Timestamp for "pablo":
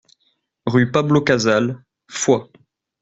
0.91-1.21